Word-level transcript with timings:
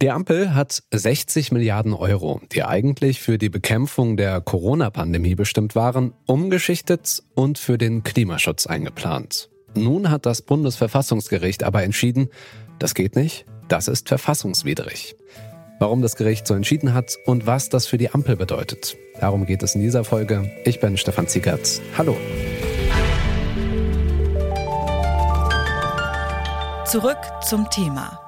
Die 0.00 0.12
Ampel 0.12 0.54
hat 0.54 0.84
60 0.92 1.50
Milliarden 1.50 1.92
Euro, 1.92 2.40
die 2.52 2.62
eigentlich 2.62 3.20
für 3.20 3.36
die 3.36 3.48
Bekämpfung 3.48 4.16
der 4.16 4.40
Corona-Pandemie 4.40 5.34
bestimmt 5.34 5.74
waren, 5.74 6.14
umgeschichtet 6.24 7.20
und 7.34 7.58
für 7.58 7.78
den 7.78 8.04
Klimaschutz 8.04 8.68
eingeplant. 8.68 9.50
Nun 9.74 10.08
hat 10.08 10.24
das 10.24 10.42
Bundesverfassungsgericht 10.42 11.64
aber 11.64 11.82
entschieden, 11.82 12.28
das 12.78 12.94
geht 12.94 13.16
nicht, 13.16 13.44
das 13.66 13.88
ist 13.88 14.08
verfassungswidrig. 14.08 15.16
Warum 15.80 16.00
das 16.00 16.14
Gericht 16.14 16.46
so 16.46 16.54
entschieden 16.54 16.94
hat 16.94 17.18
und 17.26 17.48
was 17.48 17.68
das 17.68 17.88
für 17.88 17.98
die 17.98 18.10
Ampel 18.10 18.36
bedeutet. 18.36 18.96
Darum 19.20 19.46
geht 19.46 19.64
es 19.64 19.74
in 19.74 19.80
dieser 19.80 20.04
Folge. 20.04 20.48
Ich 20.64 20.78
bin 20.78 20.96
Stefan 20.96 21.26
Ziegert. 21.26 21.80
Hallo. 21.96 22.16
Zurück 26.84 27.18
zum 27.42 27.68
Thema. 27.70 28.27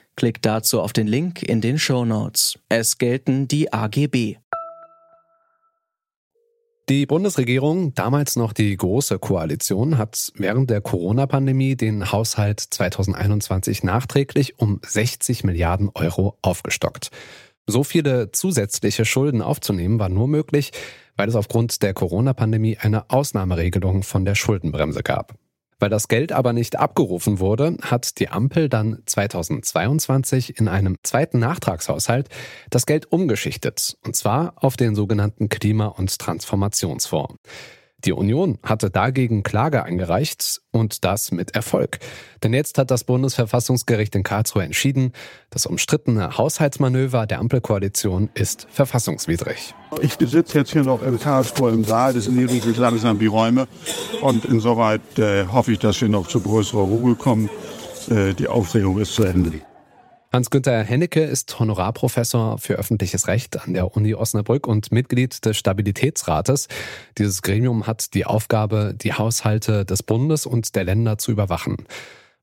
Klickt 0.15 0.45
dazu 0.45 0.81
auf 0.81 0.93
den 0.93 1.07
Link 1.07 1.41
in 1.41 1.61
den 1.61 1.79
Show 1.79 2.05
Notes. 2.05 2.59
Es 2.69 2.97
gelten 2.97 3.47
die 3.47 3.71
AGB. 3.73 4.37
Die 6.89 7.05
Bundesregierung, 7.05 7.93
damals 7.93 8.35
noch 8.35 8.51
die 8.51 8.75
Große 8.75 9.17
Koalition, 9.17 9.97
hat 9.97 10.33
während 10.35 10.69
der 10.69 10.81
Corona-Pandemie 10.81 11.77
den 11.77 12.11
Haushalt 12.11 12.59
2021 12.59 13.83
nachträglich 13.83 14.59
um 14.59 14.81
60 14.85 15.45
Milliarden 15.45 15.89
Euro 15.93 16.37
aufgestockt. 16.41 17.09
So 17.65 17.85
viele 17.85 18.31
zusätzliche 18.31 19.05
Schulden 19.05 19.41
aufzunehmen 19.41 19.99
war 19.99 20.09
nur 20.09 20.27
möglich, 20.27 20.71
weil 21.15 21.29
es 21.29 21.35
aufgrund 21.35 21.81
der 21.81 21.93
Corona-Pandemie 21.93 22.77
eine 22.77 23.09
Ausnahmeregelung 23.09 24.03
von 24.03 24.25
der 24.25 24.35
Schuldenbremse 24.35 25.03
gab. 25.03 25.35
Weil 25.81 25.89
das 25.89 26.07
Geld 26.07 26.31
aber 26.31 26.53
nicht 26.53 26.77
abgerufen 26.77 27.39
wurde, 27.39 27.75
hat 27.81 28.19
die 28.19 28.29
Ampel 28.29 28.69
dann 28.69 29.01
2022 29.07 30.59
in 30.59 30.67
einem 30.67 30.97
zweiten 31.01 31.39
Nachtragshaushalt 31.39 32.29
das 32.69 32.85
Geld 32.85 33.11
umgeschichtet, 33.11 33.97
und 34.05 34.15
zwar 34.15 34.53
auf 34.57 34.77
den 34.77 34.93
sogenannten 34.93 35.49
Klima- 35.49 35.87
und 35.87 36.19
Transformationsfonds. 36.19 37.39
Die 38.05 38.13
Union 38.13 38.57
hatte 38.63 38.89
dagegen 38.89 39.43
Klage 39.43 39.83
eingereicht 39.83 40.61
und 40.71 41.05
das 41.05 41.31
mit 41.31 41.55
Erfolg. 41.55 41.99
Denn 42.43 42.53
jetzt 42.53 42.77
hat 42.77 42.91
das 42.91 43.03
Bundesverfassungsgericht 43.03 44.15
in 44.15 44.23
Karlsruhe 44.23 44.63
entschieden, 44.63 45.13
das 45.49 45.65
umstrittene 45.65 46.37
Haushaltsmanöver 46.37 47.27
der 47.27 47.39
Ampelkoalition 47.39 48.29
ist 48.33 48.67
verfassungswidrig. 48.71 49.75
Ich 50.01 50.13
sitze 50.19 50.59
jetzt 50.59 50.71
hier 50.71 50.83
noch 50.83 51.03
in 51.03 51.19
Karlsruhe 51.19 51.71
im 51.71 51.83
Saal, 51.83 52.13
das 52.13 52.25
sind 52.25 52.77
langsam 52.77 53.19
die 53.19 53.27
Räume 53.27 53.67
und 54.21 54.45
insoweit 54.45 55.19
äh, 55.19 55.45
hoffe 55.47 55.73
ich, 55.73 55.79
dass 55.79 56.01
wir 56.01 56.09
noch 56.09 56.27
zu 56.27 56.39
größerer 56.39 56.81
Ruhe 56.81 57.15
kommen. 57.15 57.49
Äh, 58.09 58.33
die 58.33 58.47
Aufregung 58.47 58.99
ist 58.99 59.13
zu 59.13 59.23
Ende. 59.23 59.61
Hans-Günther 60.33 60.85
Hennecke 60.85 61.23
ist 61.25 61.59
Honorarprofessor 61.59 62.57
für 62.57 62.75
öffentliches 62.75 63.27
Recht 63.27 63.61
an 63.61 63.73
der 63.73 63.97
Uni 63.97 64.15
Osnabrück 64.15 64.65
und 64.65 64.89
Mitglied 64.89 65.43
des 65.43 65.57
Stabilitätsrates. 65.57 66.69
Dieses 67.17 67.41
Gremium 67.41 67.85
hat 67.85 68.13
die 68.13 68.25
Aufgabe, 68.25 68.95
die 68.95 69.11
Haushalte 69.11 69.83
des 69.83 70.03
Bundes 70.03 70.45
und 70.45 70.73
der 70.77 70.85
Länder 70.85 71.17
zu 71.17 71.31
überwachen. 71.31 71.85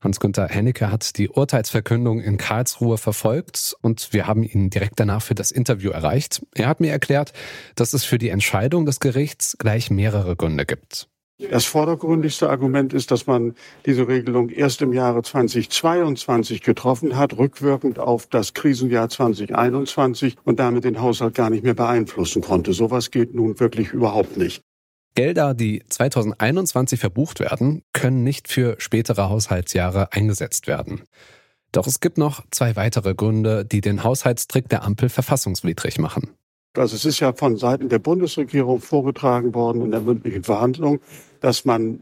Hans-Günther 0.02 0.48
Hennecke 0.48 0.92
hat 0.92 1.16
die 1.16 1.30
Urteilsverkündung 1.30 2.20
in 2.20 2.36
Karlsruhe 2.36 2.98
verfolgt 2.98 3.74
und 3.80 4.12
wir 4.12 4.26
haben 4.26 4.42
ihn 4.42 4.68
direkt 4.68 5.00
danach 5.00 5.22
für 5.22 5.34
das 5.34 5.50
Interview 5.50 5.90
erreicht. 5.90 6.44
Er 6.54 6.68
hat 6.68 6.80
mir 6.80 6.92
erklärt, 6.92 7.32
dass 7.74 7.94
es 7.94 8.04
für 8.04 8.18
die 8.18 8.28
Entscheidung 8.28 8.84
des 8.84 9.00
Gerichts 9.00 9.56
gleich 9.58 9.90
mehrere 9.90 10.36
Gründe 10.36 10.66
gibt. 10.66 11.08
Das 11.50 11.66
vordergründigste 11.66 12.50
Argument 12.50 12.92
ist, 12.92 13.12
dass 13.12 13.28
man 13.28 13.54
diese 13.86 14.08
Regelung 14.08 14.48
erst 14.48 14.82
im 14.82 14.92
Jahre 14.92 15.22
2022 15.22 16.62
getroffen 16.62 17.16
hat, 17.16 17.38
rückwirkend 17.38 18.00
auf 18.00 18.26
das 18.26 18.54
Krisenjahr 18.54 19.08
2021 19.08 20.34
und 20.42 20.58
damit 20.58 20.82
den 20.82 21.00
Haushalt 21.00 21.36
gar 21.36 21.48
nicht 21.48 21.62
mehr 21.62 21.74
beeinflussen 21.74 22.42
konnte. 22.42 22.72
Sowas 22.72 23.12
geht 23.12 23.34
nun 23.34 23.60
wirklich 23.60 23.92
überhaupt 23.92 24.36
nicht. 24.36 24.62
Gelder, 25.14 25.54
die 25.54 25.84
2021 25.88 26.98
verbucht 26.98 27.38
werden, 27.38 27.82
können 27.92 28.24
nicht 28.24 28.48
für 28.48 28.74
spätere 28.78 29.28
Haushaltsjahre 29.28 30.12
eingesetzt 30.12 30.66
werden. 30.66 31.02
Doch 31.70 31.86
es 31.86 32.00
gibt 32.00 32.18
noch 32.18 32.42
zwei 32.50 32.74
weitere 32.74 33.14
Gründe, 33.14 33.64
die 33.64 33.80
den 33.80 34.02
Haushaltstrick 34.02 34.68
der 34.68 34.82
Ampel 34.82 35.08
verfassungswidrig 35.08 35.98
machen. 35.98 36.34
Also 36.76 36.96
es 36.96 37.04
ist 37.04 37.20
ja 37.20 37.32
von 37.32 37.56
Seiten 37.56 37.88
der 37.88 37.98
Bundesregierung 37.98 38.80
vorgetragen 38.80 39.54
worden 39.54 39.82
in 39.82 39.90
der 39.90 40.00
mündlichen 40.00 40.44
Verhandlung, 40.44 41.00
dass 41.40 41.64
man 41.64 42.00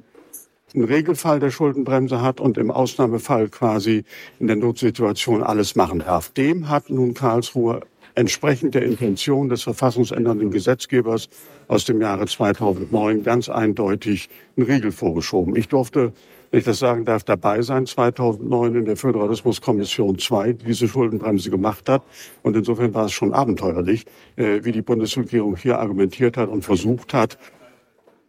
einen 0.74 0.84
Regelfall 0.84 1.41
der 1.41 1.50
Schuldenbremse 1.50 2.20
hat 2.20 2.41
und 2.41 2.58
im 2.58 2.70
Ausnahmefall 2.70 3.48
quasi 3.48 4.04
in 4.38 4.47
der 4.47 4.56
Notsituation 4.56 5.42
alles 5.42 5.76
machen 5.76 6.00
darf. 6.00 6.30
Dem 6.30 6.69
hat 6.69 6.91
nun 6.91 7.14
Karlsruhe 7.14 7.80
entsprechend 8.14 8.75
der 8.75 8.82
Intention 8.82 9.48
des 9.48 9.62
verfassungsändernden 9.62 10.50
Gesetzgebers 10.50 11.28
aus 11.69 11.84
dem 11.84 12.00
Jahre 12.00 12.26
2009 12.26 13.22
ganz 13.22 13.48
eindeutig 13.48 14.28
einen 14.56 14.66
Riegel 14.66 14.92
vorgeschoben. 14.92 15.54
Ich 15.54 15.69
durfte 15.69 16.12
wenn 16.50 16.60
ich 16.60 16.64
das 16.64 16.78
sagen 16.78 17.04
darf, 17.04 17.25
dabei 17.25 17.62
sein, 17.62 17.86
2009 17.86 18.76
in 18.76 18.84
der 18.84 18.96
Föderalismuskommission 18.96 20.19
2, 20.19 20.52
die 20.52 20.64
diese 20.64 20.88
Schuldenbremse 20.88 21.50
gemacht 21.50 21.88
hat. 21.88 22.02
Und 22.42 22.56
insofern 22.56 22.94
war 22.94 23.06
es 23.06 23.12
schon 23.12 23.34
abenteuerlich, 23.34 24.06
äh, 24.36 24.60
wie 24.62 24.72
die 24.72 24.82
Bundesregierung 24.82 25.56
hier 25.56 25.78
argumentiert 25.78 26.36
hat 26.36 26.48
und 26.48 26.62
versucht 26.62 27.14
hat, 27.14 27.36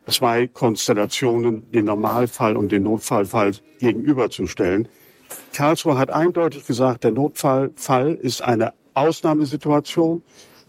zwei 0.09 0.47
Konstellationen, 0.47 1.69
den 1.71 1.85
Normalfall 1.85 2.55
und 2.55 2.71
den 2.71 2.83
Notfallfall 2.83 3.51
gegenüberzustellen. 3.79 4.87
Karlsruhe 5.53 5.97
hat 5.97 6.09
eindeutig 6.09 6.65
gesagt, 6.65 7.03
der 7.03 7.11
Notfallfall 7.11 8.15
ist 8.15 8.41
eine 8.41 8.73
Ausnahmesituation, 8.93 10.23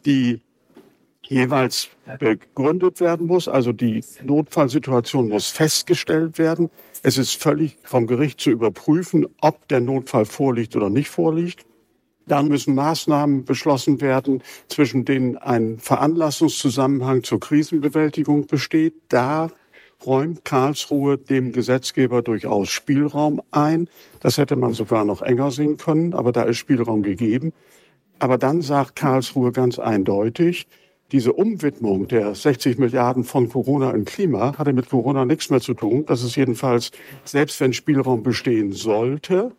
die 0.04 0.41
jeweils 1.22 1.88
begründet 2.19 3.00
werden 3.00 3.27
muss. 3.27 3.48
Also 3.48 3.72
die 3.72 4.03
Notfallsituation 4.22 5.28
muss 5.28 5.48
festgestellt 5.48 6.38
werden. 6.38 6.71
Es 7.03 7.19
ist 7.19 7.41
völlig 7.41 7.78
vom 7.84 8.06
Gericht 8.06 8.41
zu 8.41 8.50
überprüfen, 8.50 9.27
ob 9.41 9.69
der 9.69 9.81
Notfall 9.81 10.25
vorliegt 10.25 10.75
oder 10.75 10.91
nicht 10.91 11.10
vorliegt. 11.10 11.65
Dann 12.28 12.49
müssen 12.49 12.75
Maßnahmen 12.75 13.44
beschlossen 13.44 14.00
werden, 14.00 14.43
zwischen 14.69 15.05
denen 15.05 15.37
ein 15.37 15.78
Veranlassungszusammenhang 15.78 17.25
zur 17.25 17.41
Krisenbewältigung 17.41 18.47
besteht. 18.47 18.94
Da 19.09 19.50
räumt 20.06 20.44
Karlsruhe 20.44 21.19
dem 21.19 21.53
Gesetzgeber 21.53 22.22
durchaus 22.22 22.69
Spielraum 22.69 23.43
ein. 23.50 23.89
Das 24.21 24.39
hätte 24.39 24.56
man 24.56 24.72
sogar 24.72 25.05
noch 25.05 25.22
enger 25.22 25.50
sehen 25.50 25.77
können, 25.77 26.15
aber 26.15 26.33
da 26.33 26.43
ist 26.43 26.59
Spielraum 26.59 27.03
gegeben. 27.03 27.53
Aber 28.19 28.39
dann 28.39 28.62
sagt 28.62 28.97
Karlsruhe 28.97 29.53
ganz 29.53 29.78
eindeutig, 29.78 30.66
diese 31.10 31.33
Umwidmung 31.33 32.06
der 32.06 32.34
60 32.34 32.78
Milliarden 32.78 33.25
von 33.25 33.49
Corona 33.49 33.93
in 33.93 34.05
Klima 34.05 34.59
hatte 34.59 34.75
mit 34.75 34.91
Corona 34.91 35.25
nichts 35.25 35.49
mehr 35.49 35.60
zu 35.60 35.72
tun. 35.72 36.05
Das 36.05 36.22
ist 36.22 36.37
jedenfalls, 36.37 36.91
selbst 37.25 37.60
wenn 37.60 37.72
Spielraum 37.72 38.22
bestehen 38.22 38.72
sollte, 38.72 39.53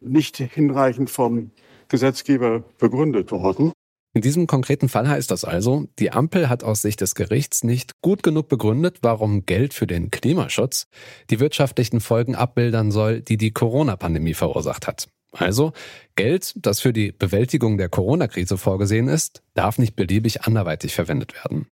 nicht 0.00 0.38
hinreichend 0.38 1.10
vom 1.10 1.50
Gesetzgeber 1.88 2.64
begründet 2.78 3.30
worden. 3.32 3.72
In 4.16 4.22
diesem 4.22 4.46
konkreten 4.46 4.88
Fall 4.88 5.08
heißt 5.08 5.30
das 5.32 5.44
also, 5.44 5.88
die 5.98 6.12
Ampel 6.12 6.48
hat 6.48 6.62
aus 6.62 6.82
Sicht 6.82 7.00
des 7.00 7.16
Gerichts 7.16 7.64
nicht 7.64 8.00
gut 8.00 8.22
genug 8.22 8.48
begründet, 8.48 8.98
warum 9.02 9.44
Geld 9.44 9.74
für 9.74 9.88
den 9.88 10.12
Klimaschutz 10.12 10.86
die 11.30 11.40
wirtschaftlichen 11.40 12.00
Folgen 12.00 12.36
abmildern 12.36 12.92
soll, 12.92 13.22
die 13.22 13.36
die 13.36 13.50
Corona-Pandemie 13.50 14.34
verursacht 14.34 14.86
hat. 14.86 15.08
Also 15.32 15.72
Geld, 16.14 16.54
das 16.56 16.78
für 16.78 16.92
die 16.92 17.10
Bewältigung 17.10 17.76
der 17.76 17.88
Corona-Krise 17.88 18.56
vorgesehen 18.56 19.08
ist, 19.08 19.42
darf 19.54 19.78
nicht 19.78 19.96
beliebig 19.96 20.42
anderweitig 20.42 20.94
verwendet 20.94 21.34
werden. 21.34 21.66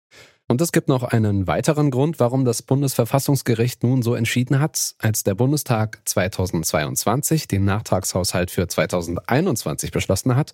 Und 0.50 0.61
es 0.61 0.73
gibt 0.73 0.88
noch 0.88 1.05
einen 1.05 1.47
weiteren 1.47 1.93
Grund, 1.93 2.19
warum 2.19 2.44
das 2.44 2.61
Bundesverfassungsgericht 2.61 3.85
nun 3.85 4.02
so 4.02 4.17
entschieden 4.17 4.58
hat. 4.58 4.97
Als 4.99 5.23
der 5.23 5.37
Bundestag 5.37 6.00
2022 6.06 7.47
den 7.47 7.64
Nachtragshaushalt 7.64 8.50
für 8.50 8.67
2021 8.67 9.93
beschlossen 9.93 10.35
hat, 10.35 10.52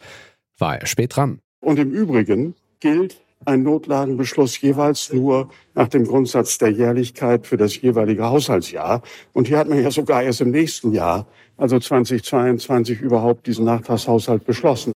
war 0.58 0.78
er 0.78 0.86
spät 0.86 1.16
dran. 1.16 1.38
Und 1.60 1.78
im 1.78 1.92
Übrigen 1.92 2.54
gilt 2.78 3.22
einen 3.46 3.62
Notlagenbeschluss 3.62 4.60
jeweils 4.60 5.14
nur 5.14 5.48
nach 5.74 5.88
dem 5.88 6.04
Grundsatz 6.04 6.58
der 6.58 6.72
Jährlichkeit 6.72 7.46
für 7.46 7.56
das 7.56 7.80
jeweilige 7.80 8.24
Haushaltsjahr. 8.24 9.00
Und 9.32 9.48
hier 9.48 9.56
hat 9.56 9.70
man 9.70 9.82
ja 9.82 9.90
sogar 9.90 10.22
erst 10.22 10.42
im 10.42 10.50
nächsten 10.50 10.92
Jahr, 10.92 11.26
also 11.56 11.78
2022, 11.78 13.00
überhaupt 13.00 13.46
diesen 13.46 13.64
Nachtragshaushalt 13.64 14.44
beschlossen. 14.44 14.92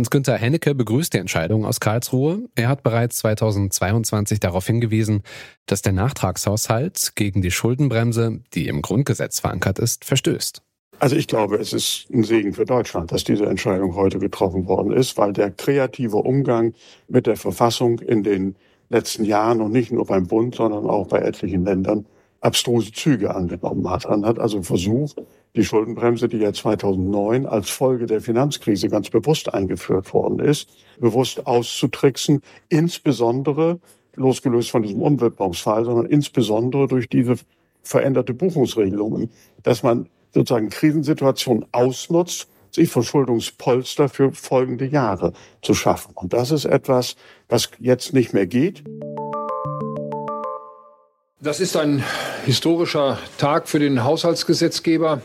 Hans-Günther 0.00 0.38
Hennecke 0.38 0.74
begrüßt 0.74 1.12
die 1.12 1.18
Entscheidung 1.18 1.66
aus 1.66 1.78
Karlsruhe. 1.78 2.48
Er 2.54 2.68
hat 2.68 2.82
bereits 2.82 3.18
2022 3.18 4.40
darauf 4.40 4.66
hingewiesen, 4.66 5.22
dass 5.66 5.82
der 5.82 5.92
Nachtragshaushalt 5.92 7.12
gegen 7.16 7.42
die 7.42 7.50
Schuldenbremse, 7.50 8.40
die 8.54 8.68
im 8.68 8.80
Grundgesetz 8.80 9.40
verankert 9.40 9.78
ist, 9.78 10.06
verstößt. 10.06 10.62
Also 11.00 11.16
ich 11.16 11.26
glaube, 11.28 11.56
es 11.56 11.74
ist 11.74 12.06
ein 12.10 12.24
Segen 12.24 12.54
für 12.54 12.64
Deutschland, 12.64 13.12
dass 13.12 13.24
diese 13.24 13.44
Entscheidung 13.44 13.94
heute 13.94 14.18
getroffen 14.18 14.66
worden 14.66 14.90
ist, 14.90 15.18
weil 15.18 15.34
der 15.34 15.50
kreative 15.50 16.16
Umgang 16.16 16.72
mit 17.06 17.26
der 17.26 17.36
Verfassung 17.36 17.98
in 17.98 18.22
den 18.22 18.56
letzten 18.88 19.26
Jahren 19.26 19.60
und 19.60 19.70
nicht 19.70 19.92
nur 19.92 20.06
beim 20.06 20.26
Bund, 20.26 20.54
sondern 20.54 20.86
auch 20.86 21.08
bei 21.08 21.18
etlichen 21.18 21.66
Ländern 21.66 22.06
abstruse 22.40 22.90
Züge 22.92 23.34
angenommen 23.34 23.90
hat. 23.90 24.08
Man 24.08 24.24
hat 24.24 24.38
also 24.38 24.62
versucht, 24.62 25.20
die 25.56 25.64
Schuldenbremse, 25.64 26.28
die 26.28 26.38
ja 26.38 26.52
2009 26.52 27.46
als 27.46 27.70
Folge 27.70 28.06
der 28.06 28.20
Finanzkrise 28.20 28.88
ganz 28.88 29.10
bewusst 29.10 29.52
eingeführt 29.52 30.12
worden 30.14 30.38
ist, 30.38 30.68
bewusst 31.00 31.46
auszutricksen, 31.46 32.42
insbesondere 32.68 33.80
losgelöst 34.16 34.70
von 34.70 34.82
diesem 34.82 35.02
Umwidmungsfall, 35.02 35.84
sondern 35.84 36.06
insbesondere 36.06 36.86
durch 36.86 37.08
diese 37.08 37.36
veränderte 37.82 38.34
Buchungsregelungen, 38.34 39.30
dass 39.62 39.82
man 39.82 40.08
sozusagen 40.32 40.68
Krisensituationen 40.68 41.66
ausnutzt, 41.72 42.48
sich 42.70 42.88
Verschuldungspolster 42.88 44.08
für 44.08 44.32
folgende 44.32 44.86
Jahre 44.86 45.32
zu 45.62 45.74
schaffen. 45.74 46.12
Und 46.14 46.32
das 46.32 46.52
ist 46.52 46.66
etwas, 46.66 47.16
was 47.48 47.70
jetzt 47.80 48.12
nicht 48.12 48.32
mehr 48.32 48.46
geht. 48.46 48.84
Das 51.42 51.58
ist 51.58 51.74
ein 51.74 52.04
historischer 52.44 53.18
Tag 53.38 53.66
für 53.66 53.78
den 53.78 54.04
Haushaltsgesetzgeber 54.04 55.22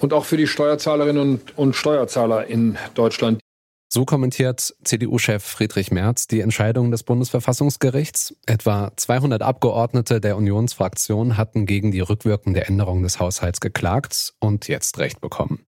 und 0.00 0.14
auch 0.14 0.24
für 0.24 0.38
die 0.38 0.46
Steuerzahlerinnen 0.46 1.42
und, 1.56 1.76
Steuerzahler 1.76 2.46
in 2.46 2.78
Deutschland. 2.94 3.38
So 3.92 4.06
kommentiert 4.06 4.74
CDU-Chef 4.82 5.44
Friedrich 5.44 5.90
Merz 5.90 6.26
die 6.26 6.40
Entscheidung 6.40 6.90
des 6.90 7.02
Bundesverfassungsgerichts. 7.02 8.34
Etwa 8.46 8.92
200 8.96 9.42
Abgeordnete 9.42 10.22
der 10.22 10.38
Unionsfraktion 10.38 11.36
hatten 11.36 11.66
gegen 11.66 11.92
die 11.92 12.00
rückwirkende 12.00 12.64
Änderung 12.66 13.02
des 13.02 13.20
Haushalts 13.20 13.60
geklagt 13.60 14.32
und 14.40 14.68
jetzt 14.68 14.98
Recht 14.98 15.20
bekommen. 15.20 15.66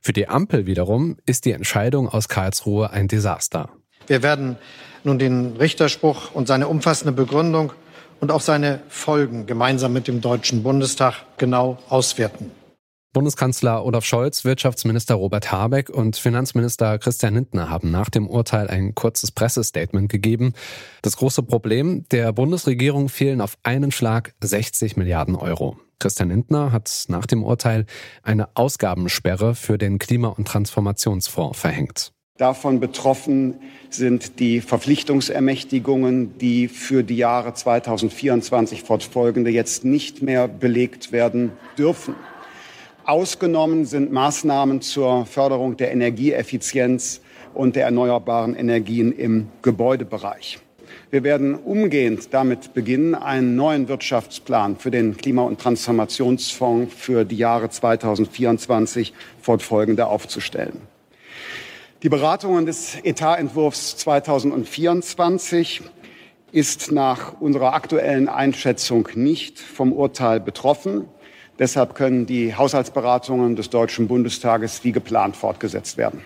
Für 0.00 0.12
die 0.12 0.28
Ampel 0.28 0.66
wiederum 0.66 1.16
ist 1.26 1.44
die 1.44 1.52
Entscheidung 1.52 2.08
aus 2.08 2.28
Karlsruhe 2.28 2.90
ein 2.90 3.08
Desaster. 3.08 3.68
Wir 4.06 4.22
werden 4.22 4.56
nun 5.02 5.18
den 5.18 5.56
Richterspruch 5.56 6.32
und 6.34 6.46
seine 6.46 6.68
umfassende 6.68 7.12
Begründung 7.12 7.72
und 8.20 8.30
auch 8.30 8.40
seine 8.40 8.80
Folgen 8.88 9.46
gemeinsam 9.46 9.92
mit 9.92 10.08
dem 10.08 10.20
Deutschen 10.20 10.62
Bundestag 10.62 11.24
genau 11.36 11.78
auswerten. 11.88 12.50
Bundeskanzler 13.14 13.84
Olaf 13.84 14.04
Scholz, 14.04 14.44
Wirtschaftsminister 14.44 15.14
Robert 15.14 15.50
Habeck 15.50 15.88
und 15.88 16.16
Finanzminister 16.16 16.98
Christian 16.98 17.34
Lindner 17.34 17.70
haben 17.70 17.90
nach 17.90 18.10
dem 18.10 18.28
Urteil 18.28 18.68
ein 18.68 18.94
kurzes 18.94 19.32
Pressestatement 19.32 20.10
gegeben. 20.10 20.52
Das 21.02 21.16
große 21.16 21.42
Problem, 21.42 22.04
der 22.10 22.32
Bundesregierung 22.32 23.08
fehlen 23.08 23.40
auf 23.40 23.56
einen 23.62 23.92
Schlag 23.92 24.34
60 24.40 24.96
Milliarden 24.96 25.36
Euro. 25.36 25.78
Christian 25.98 26.28
Lindner 26.28 26.70
hat 26.70 27.06
nach 27.08 27.26
dem 27.26 27.42
Urteil 27.42 27.86
eine 28.22 28.54
Ausgabensperre 28.54 29.54
für 29.54 29.78
den 29.78 29.98
Klima- 29.98 30.28
und 30.28 30.46
Transformationsfonds 30.46 31.58
verhängt. 31.58 32.12
Davon 32.38 32.78
betroffen 32.78 33.56
sind 33.90 34.38
die 34.38 34.60
Verpflichtungsermächtigungen, 34.60 36.38
die 36.38 36.68
für 36.68 37.02
die 37.02 37.16
Jahre 37.16 37.52
2024 37.52 38.84
fortfolgende 38.84 39.50
jetzt 39.50 39.84
nicht 39.84 40.22
mehr 40.22 40.46
belegt 40.46 41.10
werden 41.10 41.50
dürfen. 41.76 42.14
Ausgenommen 43.04 43.86
sind 43.86 44.12
Maßnahmen 44.12 44.82
zur 44.82 45.26
Förderung 45.26 45.76
der 45.76 45.90
Energieeffizienz 45.90 47.22
und 47.54 47.74
der 47.74 47.86
erneuerbaren 47.86 48.54
Energien 48.54 49.10
im 49.10 49.48
Gebäudebereich. 49.62 50.60
Wir 51.10 51.24
werden 51.24 51.56
umgehend 51.56 52.32
damit 52.32 52.72
beginnen, 52.72 53.16
einen 53.16 53.56
neuen 53.56 53.88
Wirtschaftsplan 53.88 54.76
für 54.76 54.92
den 54.92 55.16
Klima- 55.16 55.42
und 55.42 55.58
Transformationsfonds 55.58 56.94
für 56.94 57.24
die 57.24 57.38
Jahre 57.38 57.68
2024 57.68 59.12
fortfolgende 59.42 60.06
aufzustellen. 60.06 60.82
Die 62.04 62.08
Beratungen 62.08 62.64
des 62.64 62.94
Etatentwurfs 63.02 63.96
2024 63.96 65.82
ist 66.52 66.92
nach 66.92 67.40
unserer 67.40 67.74
aktuellen 67.74 68.28
Einschätzung 68.28 69.08
nicht 69.16 69.58
vom 69.58 69.92
Urteil 69.92 70.38
betroffen. 70.38 71.06
Deshalb 71.58 71.96
können 71.96 72.24
die 72.24 72.54
Haushaltsberatungen 72.54 73.56
des 73.56 73.70
Deutschen 73.70 74.06
Bundestages 74.06 74.84
wie 74.84 74.92
geplant 74.92 75.34
fortgesetzt 75.34 75.96
werden. 75.96 76.22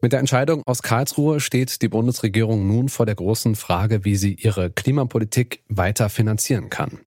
Mit 0.00 0.14
der 0.14 0.20
Entscheidung 0.20 0.62
aus 0.64 0.80
Karlsruhe 0.80 1.40
steht 1.40 1.82
die 1.82 1.88
Bundesregierung 1.88 2.66
nun 2.66 2.88
vor 2.88 3.04
der 3.04 3.16
großen 3.16 3.56
Frage, 3.56 4.06
wie 4.06 4.16
sie 4.16 4.32
ihre 4.32 4.70
Klimapolitik 4.70 5.60
weiter 5.68 6.08
finanzieren 6.08 6.70
kann. 6.70 7.00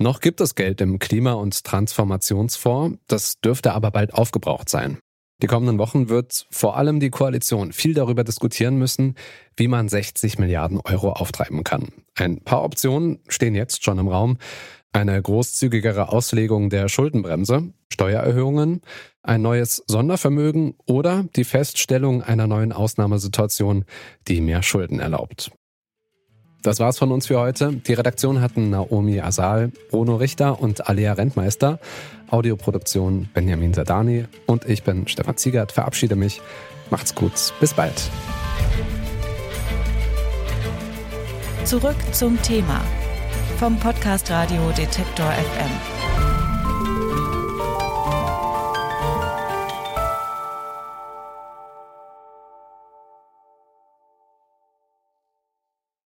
Noch 0.00 0.20
gibt 0.20 0.40
es 0.40 0.54
Geld 0.54 0.80
im 0.80 1.00
Klima- 1.00 1.32
und 1.32 1.64
Transformationsfonds, 1.64 2.98
das 3.08 3.40
dürfte 3.40 3.72
aber 3.72 3.90
bald 3.90 4.14
aufgebraucht 4.14 4.68
sein. 4.68 4.98
Die 5.42 5.48
kommenden 5.48 5.78
Wochen 5.78 6.08
wird 6.08 6.46
vor 6.50 6.76
allem 6.76 7.00
die 7.00 7.10
Koalition 7.10 7.72
viel 7.72 7.94
darüber 7.94 8.22
diskutieren 8.22 8.76
müssen, 8.76 9.16
wie 9.56 9.68
man 9.68 9.88
60 9.88 10.38
Milliarden 10.38 10.80
Euro 10.84 11.12
auftreiben 11.12 11.64
kann. 11.64 11.88
Ein 12.16 12.40
paar 12.42 12.62
Optionen 12.64 13.20
stehen 13.28 13.56
jetzt 13.56 13.84
schon 13.84 13.98
im 13.98 14.08
Raum. 14.08 14.38
Eine 14.92 15.20
großzügigere 15.20 16.08
Auslegung 16.08 16.70
der 16.70 16.88
Schuldenbremse, 16.88 17.72
Steuererhöhungen, 17.92 18.80
ein 19.22 19.42
neues 19.42 19.82
Sondervermögen 19.86 20.74
oder 20.86 21.24
die 21.36 21.44
Feststellung 21.44 22.22
einer 22.22 22.46
neuen 22.46 22.72
Ausnahmesituation, 22.72 23.84
die 24.28 24.40
mehr 24.40 24.62
Schulden 24.62 24.98
erlaubt. 24.98 25.52
Das 26.62 26.80
war's 26.80 26.98
von 26.98 27.12
uns 27.12 27.26
für 27.28 27.38
heute. 27.38 27.72
Die 27.72 27.92
Redaktion 27.94 28.40
hatten 28.40 28.70
Naomi 28.70 29.20
Asal, 29.20 29.70
Bruno 29.90 30.16
Richter 30.16 30.60
und 30.60 30.88
Alea 30.88 31.12
Rentmeister. 31.12 31.78
Audioproduktion 32.30 33.28
Benjamin 33.32 33.72
Sadani 33.72 34.26
und 34.46 34.68
ich 34.68 34.82
bin 34.82 35.08
Stefan 35.08 35.36
Ziegert. 35.36 35.72
Verabschiede 35.72 36.16
mich. 36.16 36.40
Macht's 36.90 37.14
gut. 37.14 37.32
Bis 37.60 37.74
bald. 37.74 38.10
Zurück 41.64 41.96
zum 42.12 42.40
Thema 42.42 42.80
vom 43.58 43.78
Podcast 43.78 44.30
Radio 44.30 44.70
Detektor 44.76 45.26
FM. 45.26 45.97